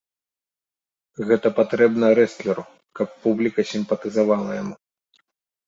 [1.31, 2.63] Гэта патрэбна рэстлеру,
[3.01, 4.75] каб публіка сімпатызавала яму.